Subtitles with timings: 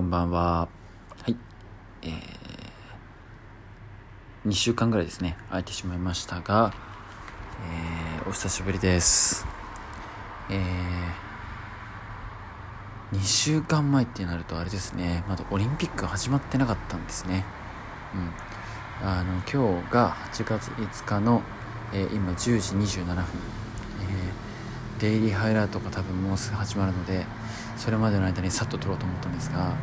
[0.00, 0.60] こんばんは。
[0.60, 0.68] は
[1.28, 1.36] い。
[2.00, 2.10] えー、
[4.48, 6.72] 2週間ぐらいですね、空いてしまいましたが、
[8.18, 9.44] えー、お久しぶりです。
[10.48, 17.44] えー、2週間前ってなるとあれですね、まだオリンピック始まってなかったんですね。
[19.02, 19.06] うん。
[19.06, 21.42] あの、今日が8月5日の、
[21.92, 23.24] えー、今10時27分。
[25.00, 27.24] デイリーハイライトが多分もうすぐ始まるので、
[27.76, 29.74] それまでの間にさっと撮ろうと思ったんですが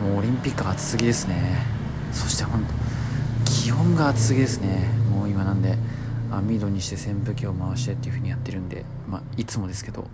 [0.00, 1.58] もうオリンピック暑すぎですね。
[2.12, 2.72] そして本当
[3.44, 4.88] 気温が暑すぎですね。
[5.10, 5.76] もう今なんで
[6.30, 10.08] 網戸にして扇風機を回してっていう風にやってるんでまあいつもですけど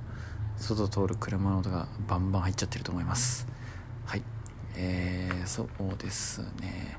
[0.56, 3.46] 外通る車の音がバンバン入っちゃってると思います。
[4.04, 4.22] はい。
[4.74, 5.68] えー、そう
[5.98, 6.98] ですね。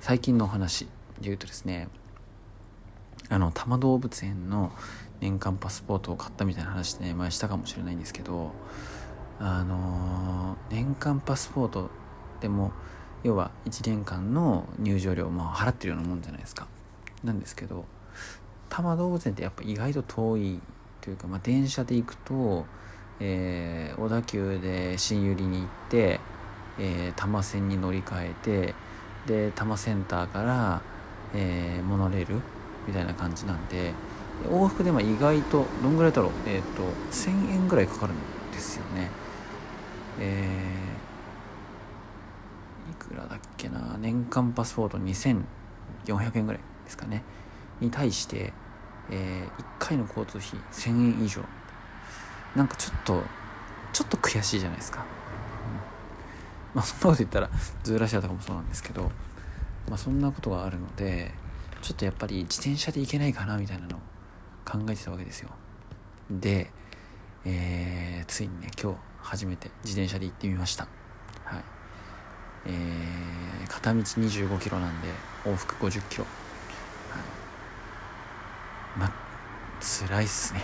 [0.00, 0.90] 最近のお話で
[1.22, 1.88] 言うとですね
[3.28, 4.72] あの多摩動物園の
[5.20, 8.52] 年間パスポートを買ったみたいな話ね前したかもしれないんですけど
[9.38, 11.90] あのー、年間パスポート
[12.40, 12.72] でも
[13.22, 16.68] 要は1年間の入場料をまあ払ってるようなもんじゃないですか。
[17.24, 17.84] なんですけど
[18.68, 20.60] 多摩動物園ってやっぱ意外と遠い
[21.00, 22.66] というか、まあ、電車で行くと、
[23.20, 26.20] えー、小田急で新百合に行って、
[26.78, 28.74] えー、多摩線に乗り換えて
[29.26, 30.82] で多摩センターから、
[31.34, 32.40] えー、モノレール
[32.86, 33.92] みたいな感じなんで
[34.48, 36.30] 往復でも意外とどんぐらいだろう？
[36.46, 38.16] えっ、ー、と1000円ぐらいかかるん
[38.52, 39.10] ですよね。
[40.18, 43.96] えー、いくらだっけな？
[43.98, 47.22] 年間パスポート2400円ぐらいですかね。
[47.80, 48.52] に対して、
[49.10, 51.42] えー、1回の交通費1000円以上。
[52.54, 53.22] なんかちょっと
[53.92, 55.06] ちょっと悔しいじゃないですか、うん、
[56.74, 57.50] まあそんなこと言ったら
[57.82, 59.10] ズーラシアとかもそうなんですけど
[59.88, 61.32] まあそんなことがあるので
[61.86, 64.00] ちょっとやっぱり自転車で行けないかなみたいなのを
[64.64, 65.50] 考えてたわけですよ。
[66.28, 66.72] で、
[67.44, 70.88] えー、ついにね今日初めて自転車で行ってみました。
[71.44, 71.64] はい。
[72.64, 75.06] えー、片道2 5キロなんで
[75.44, 76.24] 往復5 0キロ。
[76.24, 78.98] はい。
[78.98, 79.12] ま
[79.80, 80.62] 辛いっすね。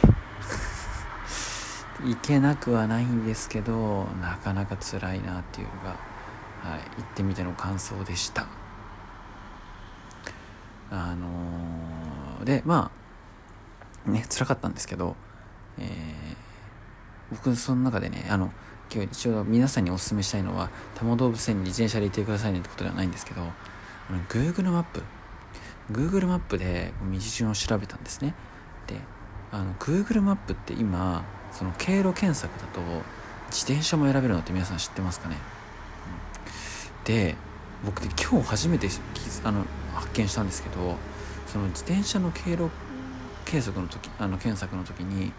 [2.03, 5.91] 行けなくはないんですけどなかなか辛いなっていうのが、
[6.69, 8.62] はい、行ってみての感想でした。
[10.95, 12.91] あのー、でま
[14.07, 15.17] あね辛かったんですけど、
[15.79, 15.87] えー、
[17.31, 18.53] 僕その中でねあの
[18.93, 23.47] 今日一応皆さんにお勧めしたいのは多摩動物園に自転車で行ってくださいねってことではないんですけどあ
[24.13, 25.03] の Google マップ
[25.91, 28.35] Google マップで道順を調べたんですね。
[28.87, 28.97] で
[29.51, 32.81] あの Google マップって今その経路検索だと
[33.51, 35.37] 自転車も選べるのって皆さん知ってますかね、
[36.99, 37.35] うん、で
[37.85, 38.89] 僕で今日初めて
[39.45, 39.65] あの
[40.03, 40.97] 発見したんですけど
[41.47, 42.71] その自転車の経路
[43.45, 45.33] 計測の時あの検索の時に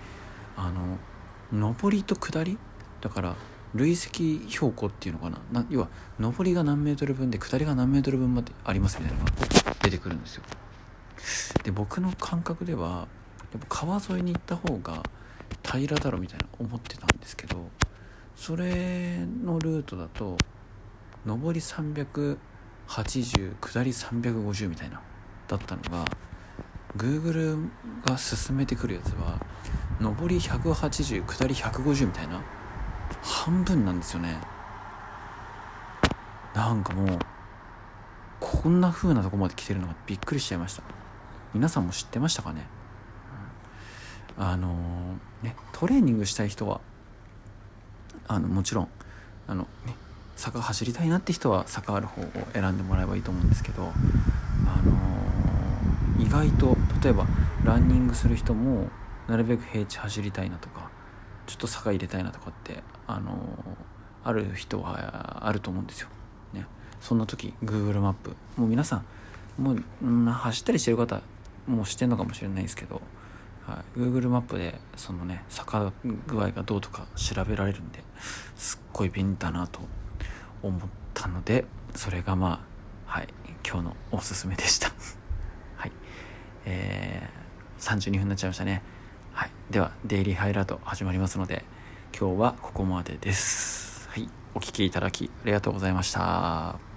[0.55, 2.57] あの上りと下り
[3.01, 3.35] だから
[3.73, 5.39] 累積標高っていうのかな？
[5.51, 9.31] な要は上りが何メートル分で下りが何メートル分までありますみたいなのが
[9.81, 10.43] 出てくるんですよ。
[11.63, 13.07] で僕の感覚では
[13.51, 15.03] やっぱ川沿いに行った方が
[15.63, 17.69] 平らだろみたいな思ってたんですけど
[18.35, 20.37] それのルートだと
[21.25, 21.61] 上り
[22.87, 25.01] 80下り350みたいな
[25.47, 26.05] だったのが
[26.95, 27.69] Google
[28.05, 29.39] が進めてくるやつは
[29.99, 32.41] 上り180下り150みたいな
[33.21, 34.39] 半分なんですよね。
[36.53, 37.19] なんかもう
[38.39, 40.83] こんな風なとこまで来てるのがびっくりしちゃいました。
[41.53, 42.65] 皆さんも知ってましたかね、
[44.37, 46.81] うん、あのー、ねトレーニングしたい人は
[48.27, 48.89] あのもちろん
[49.47, 49.95] あのね
[50.43, 57.25] 坂走りたいなって人は坂ある方を選んでもらえばいいと思うんですけどあのー、意外と例えば
[57.63, 58.89] ランニングする人も
[59.29, 60.91] なるべく平地走りたいなとか
[61.47, 63.35] ちょっと坂入れたいなとかってあのー、
[64.25, 66.09] ある人はあると思うんですよ。
[66.51, 66.65] ね、
[66.99, 68.31] そんな時 Google マップ。
[68.57, 68.97] もう皆さ
[69.57, 71.21] んもう、ん、走ったりしてる方
[71.67, 73.01] もうしてんのかもしれないですけど、
[73.65, 75.93] はい、Google マップでそのね坂
[76.27, 78.03] 具合がどうとか調べられるんで
[78.57, 79.79] すっごい便利だなと
[80.63, 80.81] 思っ
[81.13, 81.65] たので
[81.95, 82.65] それがま
[83.07, 83.27] あはい
[83.67, 84.91] 今日のおすすめでした。
[85.77, 85.91] はい。
[86.65, 88.81] えー、32分になっちゃいましたね。
[89.31, 89.51] はい。
[89.69, 91.65] ではデイリーハイライト始まりますので
[92.17, 94.09] 今日はここまでです。
[94.09, 94.29] はい。
[94.53, 96.92] お聴きいただきありがとうございました。